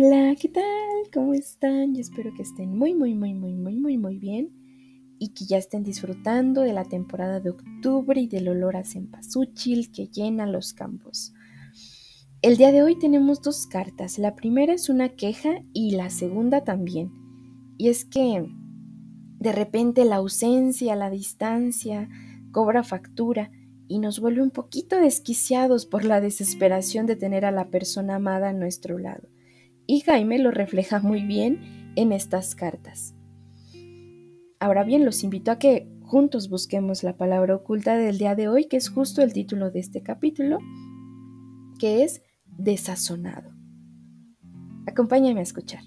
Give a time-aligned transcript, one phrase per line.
[0.00, 0.62] Hola, ¿qué tal?
[1.12, 1.92] ¿Cómo están?
[1.92, 4.52] Yo espero que estén muy, muy, muy, muy, muy, muy, muy bien
[5.18, 9.90] y que ya estén disfrutando de la temporada de octubre y del olor a cempasúchil
[9.90, 11.34] que llena los campos.
[12.42, 14.20] El día de hoy tenemos dos cartas.
[14.20, 17.10] La primera es una queja y la segunda también.
[17.76, 18.46] Y es que
[19.40, 22.08] de repente la ausencia, la distancia,
[22.52, 23.50] cobra factura
[23.88, 28.50] y nos vuelve un poquito desquiciados por la desesperación de tener a la persona amada
[28.50, 29.28] a nuestro lado
[29.88, 33.14] y Jaime lo refleja muy bien en estas cartas.
[34.60, 38.66] Ahora bien, los invito a que juntos busquemos la palabra oculta del día de hoy,
[38.66, 40.58] que es justo el título de este capítulo,
[41.78, 43.50] que es desazonado.
[44.86, 45.82] Acompáñame a escuchar.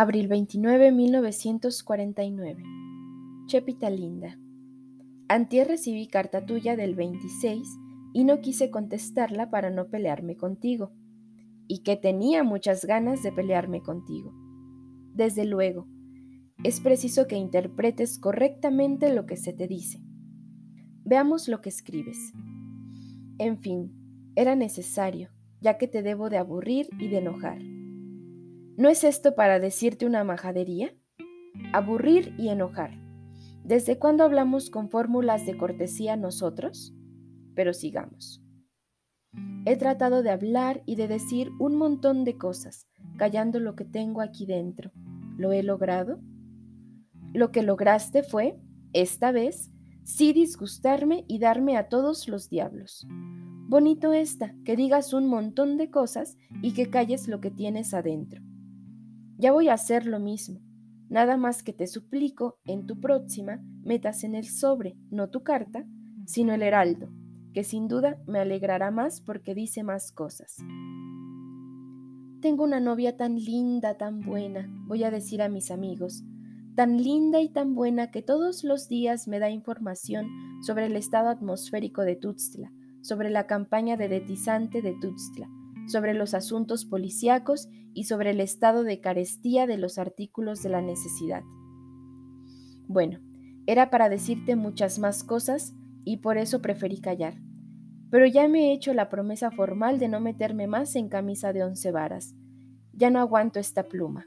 [0.00, 2.62] Abril 29, 1949.
[3.46, 4.38] Chepita linda.
[5.26, 7.66] Antier recibí carta tuya del 26
[8.12, 10.92] y no quise contestarla para no pelearme contigo.
[11.66, 14.32] Y que tenía muchas ganas de pelearme contigo.
[15.14, 15.88] Desde luego,
[16.62, 19.98] es preciso que interpretes correctamente lo que se te dice.
[21.04, 22.32] Veamos lo que escribes.
[23.38, 27.58] En fin, era necesario, ya que te debo de aburrir y de enojar.
[28.78, 30.94] ¿No es esto para decirte una majadería?
[31.72, 32.92] Aburrir y enojar.
[33.64, 36.94] ¿Desde cuándo hablamos con fórmulas de cortesía nosotros?
[37.56, 38.40] Pero sigamos.
[39.66, 44.20] He tratado de hablar y de decir un montón de cosas, callando lo que tengo
[44.20, 44.92] aquí dentro.
[45.36, 46.20] ¿Lo he logrado?
[47.34, 48.60] Lo que lograste fue,
[48.92, 49.72] esta vez,
[50.04, 53.08] sí disgustarme y darme a todos los diablos.
[53.10, 58.40] Bonito esta, que digas un montón de cosas y que calles lo que tienes adentro.
[59.38, 60.60] Ya voy a hacer lo mismo.
[61.08, 65.86] Nada más que te suplico, en tu próxima, metas en el sobre, no tu carta,
[66.26, 67.08] sino el heraldo,
[67.54, 70.56] que sin duda me alegrará más porque dice más cosas.
[72.42, 76.24] Tengo una novia tan linda, tan buena, voy a decir a mis amigos,
[76.74, 80.26] tan linda y tan buena que todos los días me da información
[80.62, 82.72] sobre el estado atmosférico de Tuxtla,
[83.02, 85.48] sobre la campaña de detizante de Tuxtla,
[85.88, 90.82] sobre los asuntos policíacos y sobre el estado de carestía de los artículos de la
[90.82, 91.42] necesidad.
[92.86, 93.20] Bueno,
[93.66, 97.34] era para decirte muchas más cosas y por eso preferí callar.
[98.10, 101.64] Pero ya me he hecho la promesa formal de no meterme más en camisa de
[101.64, 102.34] once varas.
[102.92, 104.26] Ya no aguanto esta pluma.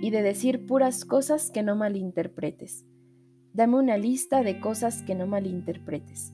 [0.00, 2.86] Y de decir puras cosas que no malinterpretes.
[3.52, 6.32] Dame una lista de cosas que no malinterpretes.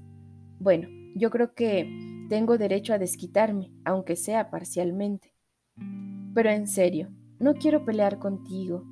[0.61, 5.35] Bueno, yo creo que tengo derecho a desquitarme, aunque sea parcialmente.
[6.35, 8.85] Pero en serio, no quiero pelear contigo,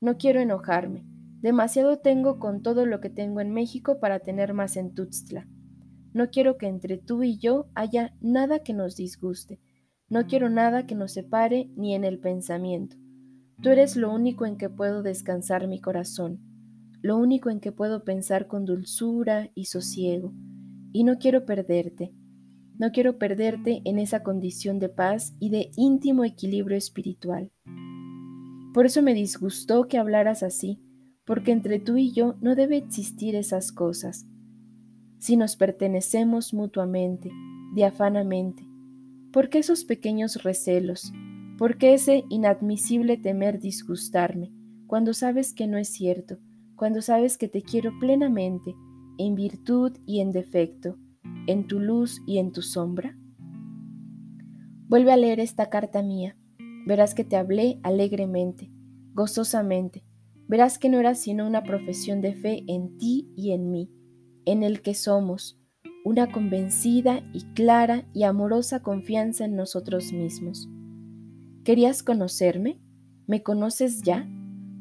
[0.00, 1.04] no quiero enojarme.
[1.40, 5.46] Demasiado tengo con todo lo que tengo en México para tener más en Tuxtla.
[6.12, 9.60] No quiero que entre tú y yo haya nada que nos disguste.
[10.08, 12.96] No quiero nada que nos separe ni en el pensamiento.
[13.62, 16.40] Tú eres lo único en que puedo descansar mi corazón,
[17.02, 20.32] lo único en que puedo pensar con dulzura y sosiego.
[20.92, 22.12] Y no quiero perderte.
[22.78, 27.50] No quiero perderte en esa condición de paz y de íntimo equilibrio espiritual.
[28.72, 30.80] Por eso me disgustó que hablaras así,
[31.24, 34.26] porque entre tú y yo no debe existir esas cosas.
[35.18, 37.30] Si nos pertenecemos mutuamente,
[37.74, 38.62] diafanamente,
[39.32, 41.12] ¿por qué esos pequeños recelos?
[41.58, 44.52] ¿Por qué ese inadmisible temer disgustarme,
[44.86, 46.38] cuando sabes que no es cierto,
[46.76, 48.76] cuando sabes que te quiero plenamente,
[49.18, 50.96] en virtud y en defecto,
[51.48, 53.18] en tu luz y en tu sombra?
[54.86, 56.36] Vuelve a leer esta carta mía.
[56.86, 58.70] Verás que te hablé alegremente,
[59.12, 60.04] gozosamente.
[60.46, 63.90] Verás que no era sino una profesión de fe en ti y en mí,
[64.46, 65.60] en el que somos,
[66.04, 70.68] una convencida y clara y amorosa confianza en nosotros mismos.
[71.64, 72.80] ¿Querías conocerme?
[73.26, 74.26] ¿Me conoces ya?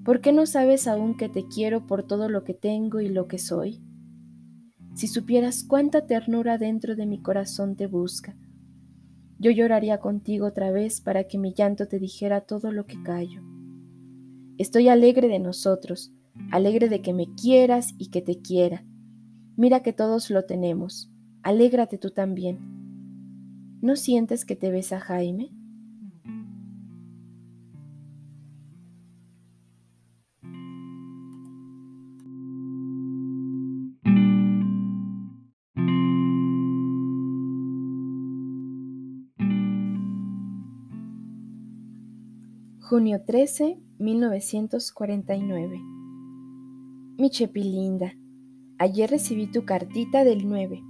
[0.05, 3.27] ¿Por qué no sabes aún que te quiero por todo lo que tengo y lo
[3.27, 3.81] que soy?
[4.97, 8.35] Si supieras cuánta ternura dentro de mi corazón te busca,
[9.37, 13.43] yo lloraría contigo otra vez para que mi llanto te dijera todo lo que callo.
[14.57, 16.11] Estoy alegre de nosotros,
[16.49, 18.83] alegre de que me quieras y que te quiera.
[19.55, 21.11] Mira que todos lo tenemos.
[21.43, 22.57] Alégrate tú también.
[23.81, 25.51] ¿No sientes que te ves a Jaime?
[42.89, 45.81] Junio 13, 1949.
[47.17, 48.13] Mi Chepi linda,
[48.79, 50.81] ayer recibí tu cartita del 9.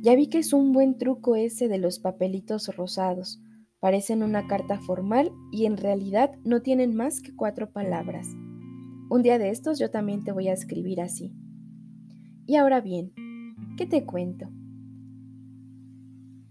[0.00, 3.42] Ya vi que es un buen truco ese de los papelitos rosados.
[3.80, 8.28] Parecen una carta formal y en realidad no tienen más que cuatro palabras.
[9.10, 11.34] Un día de estos yo también te voy a escribir así.
[12.46, 13.12] Y ahora bien,
[13.76, 14.48] ¿qué te cuento?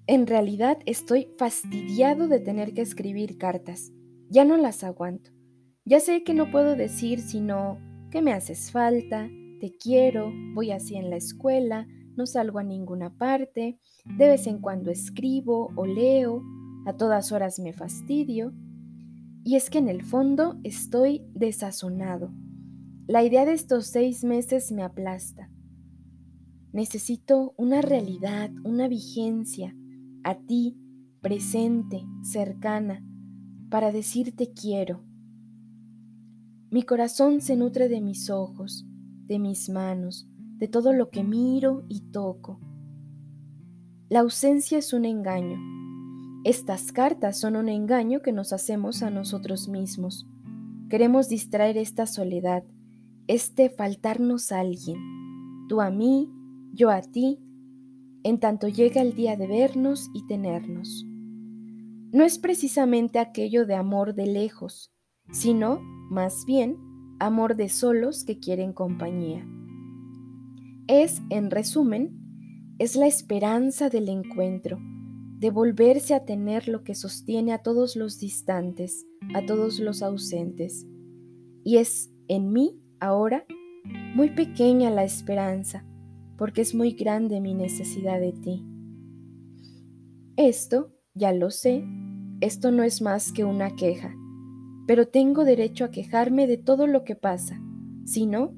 [0.07, 3.93] En realidad estoy fastidiado de tener que escribir cartas.
[4.29, 5.31] Ya no las aguanto.
[5.85, 7.77] Ya sé que no puedo decir sino
[8.09, 9.29] que me haces falta,
[9.59, 14.59] te quiero, voy así en la escuela, no salgo a ninguna parte, de vez en
[14.59, 16.43] cuando escribo o leo,
[16.85, 18.53] a todas horas me fastidio.
[19.43, 22.31] Y es que en el fondo estoy desazonado.
[23.07, 25.49] La idea de estos seis meses me aplasta.
[26.71, 29.75] Necesito una realidad, una vigencia,
[30.23, 30.77] a ti,
[31.21, 33.03] presente, cercana,
[33.73, 35.01] para decirte quiero.
[36.69, 38.85] Mi corazón se nutre de mis ojos,
[39.25, 40.29] de mis manos,
[40.59, 42.59] de todo lo que miro y toco.
[44.09, 45.57] La ausencia es un engaño.
[46.43, 50.27] Estas cartas son un engaño que nos hacemos a nosotros mismos.
[50.87, 52.63] Queremos distraer esta soledad,
[53.25, 54.99] este faltarnos a alguien,
[55.67, 56.29] tú a mí,
[56.73, 57.39] yo a ti,
[58.21, 61.07] en tanto llega el día de vernos y tenernos.
[62.13, 64.93] No es precisamente aquello de amor de lejos,
[65.31, 65.79] sino
[66.11, 66.77] más bien
[67.19, 69.43] amor de solos que quieren compañía.
[70.85, 74.77] Es, en resumen, es la esperanza del encuentro,
[75.39, 80.85] de volverse a tener lo que sostiene a todos los distantes, a todos los ausentes.
[81.63, 83.43] Y es en mí, ahora,
[84.13, 85.83] muy pequeña la esperanza,
[86.37, 88.63] porque es muy grande mi necesidad de ti.
[90.35, 91.83] Esto, ya lo sé,
[92.43, 94.13] esto no es más que una queja,
[94.85, 97.61] pero tengo derecho a quejarme de todo lo que pasa.
[98.05, 98.53] Si no,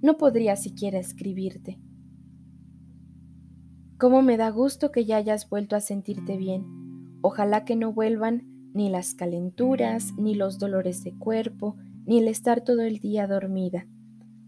[0.00, 1.78] no podría siquiera escribirte.
[3.98, 6.64] Cómo me da gusto que ya hayas vuelto a sentirte bien.
[7.20, 11.76] Ojalá que no vuelvan ni las calenturas, ni los dolores de cuerpo,
[12.06, 13.86] ni el estar todo el día dormida.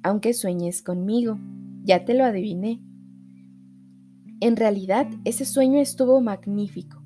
[0.03, 1.39] Aunque sueñes conmigo,
[1.85, 2.81] ya te lo adiviné.
[4.41, 7.02] En realidad, ese sueño estuvo magnífico.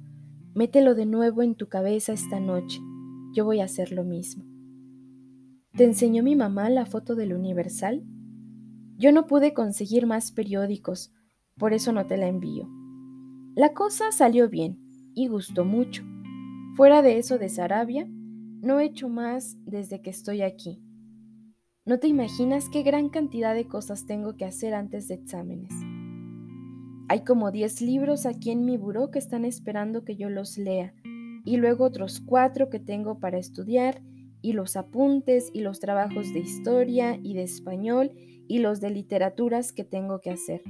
[0.57, 2.81] Mételo de nuevo en tu cabeza esta noche
[3.35, 4.43] yo voy a hacer lo mismo.
[5.77, 8.03] ¿Te enseñó mi mamá la foto del Universal?
[8.97, 11.13] Yo no pude conseguir más periódicos,
[11.59, 12.67] por eso no te la envío.
[13.55, 14.79] La cosa salió bien
[15.15, 16.03] y gustó mucho.
[16.75, 20.83] Fuera de eso de Sarabia, no he hecho más desde que estoy aquí.
[21.85, 25.75] No te imaginas qué gran cantidad de cosas tengo que hacer antes de exámenes.
[27.09, 30.93] Hay como 10 libros aquí en mi buró que están esperando que yo los lea
[31.45, 34.03] y luego otros cuatro que tengo para estudiar
[34.43, 38.11] y los apuntes y los trabajos de historia y de español
[38.49, 40.63] y los de literaturas que tengo que hacer.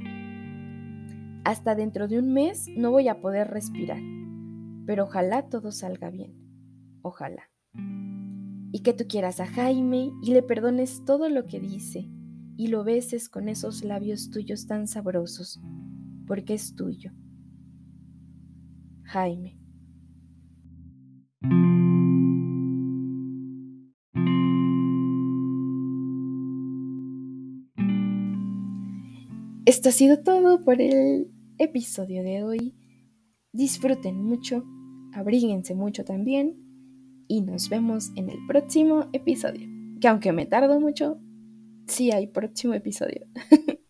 [1.45, 4.01] Hasta dentro de un mes no voy a poder respirar,
[4.85, 6.35] pero ojalá todo salga bien.
[7.01, 7.51] Ojalá.
[8.73, 12.11] Y que tú quieras a Jaime y le perdones todo lo que dice
[12.59, 15.61] y lo beses con esos labios tuyos tan sabrosos,
[16.27, 17.13] porque es tuyo.
[19.05, 19.59] Jaime.
[29.67, 32.75] Esto ha sido todo por el episodio de hoy.
[33.53, 34.65] Disfruten mucho,
[35.13, 36.57] abríguense mucho también
[37.27, 39.69] y nos vemos en el próximo episodio.
[40.01, 41.19] Que aunque me tardo mucho,
[41.87, 43.27] sí hay próximo episodio.